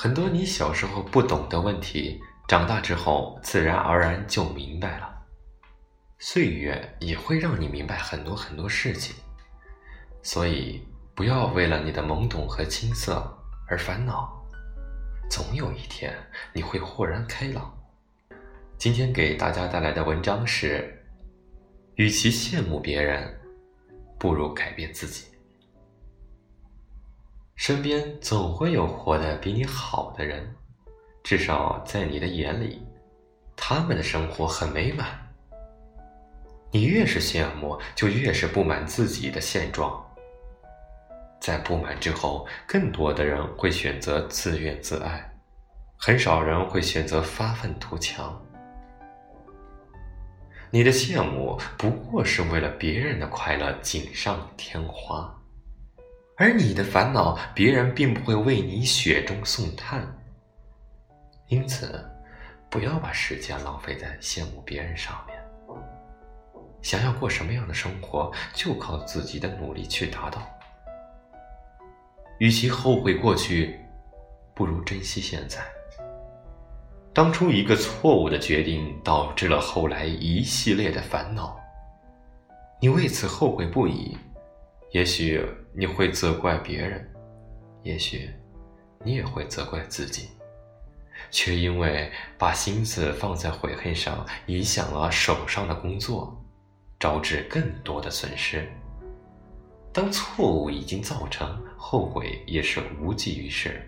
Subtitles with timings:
[0.00, 5.12] 很多你小时候不懂的问题，长大之后自然而然就明白了。
[6.20, 9.16] 岁月也会让你明白很多很多事情，
[10.22, 10.86] 所以
[11.16, 13.26] 不要为了你的懵懂和青涩
[13.66, 14.40] 而烦恼，
[15.28, 16.16] 总有一天
[16.52, 17.76] 你会豁然开朗。
[18.76, 20.96] 今天给大家带来的文章是：
[21.96, 23.36] 与其羡慕别人，
[24.16, 25.24] 不如改变自己。
[27.58, 30.48] 身边总会有活得比你好的人，
[31.24, 32.80] 至少在你的眼里，
[33.56, 35.08] 他们的生活很美满。
[36.70, 40.00] 你越是羡慕，就越是不满自己的现状。
[41.40, 45.28] 在不满之后，更多的人会选择自怨自艾，
[45.96, 48.40] 很少人会选择发愤图强。
[50.70, 55.34] 你的羡慕不过是为了别人的快乐锦上添花，
[56.40, 60.06] 而你的烦恼，别人并不会为你雪中送炭。
[61.48, 62.08] 因此，
[62.70, 65.36] 不要把时间浪费在羡慕别人上面。
[66.80, 70.40] 想要过什么样的生活，就靠自己的努力去达到。
[72.38, 73.76] 与其后悔过去，
[74.54, 75.60] 不如珍惜现在。
[77.12, 81.58] 当初一个错误的决定，导致了后来一系列的烦恼，
[82.80, 84.16] 你为此后悔不已。
[84.90, 87.08] 也许你会责怪别人，
[87.82, 88.30] 也许
[89.04, 90.28] 你也会责怪自己，
[91.30, 96.34] 却因为把心思放在悔恨上，影响了手上的工作。
[97.00, 98.68] 招致更多的损失。
[99.92, 103.80] 当错误已经造成，后悔也是无济于事。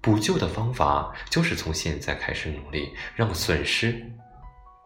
[0.00, 4.00] 补救的方法就是从现在开始努力，让损失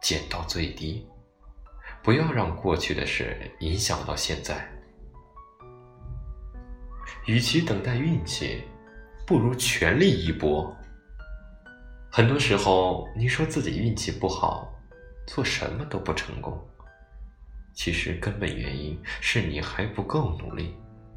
[0.00, 1.06] 减到最低，
[2.02, 4.66] 不要让过去的事影响到现在。
[7.26, 8.62] 与其等待运气，
[9.26, 10.74] 不如全力一搏。
[12.10, 14.72] 很多时候，你说自己运气不好，
[15.26, 16.62] 做什么都不成功。
[17.72, 20.74] 其实根本原因是你还不够努力，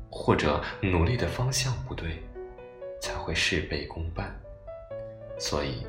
[0.10, 2.24] 或者努力的方向不对，
[3.02, 4.34] 才会事倍功半。
[5.38, 5.86] 所以，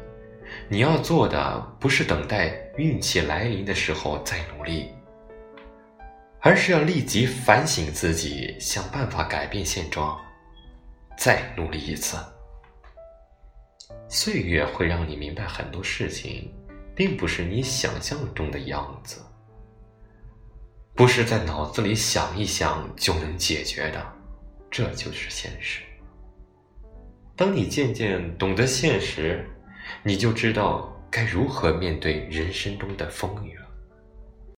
[0.69, 4.91] 你要做的不是等待运气来临的时候再努力，
[6.41, 10.19] 而是要立即反省自己，想办法改变现状，
[11.17, 12.17] 再努力一次。
[14.09, 16.53] 岁月会让你明白很多事情，
[16.95, 19.21] 并不是你想象中的样子。
[20.95, 24.05] 不是在脑子里想一想就能解决的，
[24.71, 25.83] 这就是现实。
[27.37, 29.49] 当你渐渐懂得现实，
[30.03, 33.68] 你就知道该如何面对人生中的风雨了。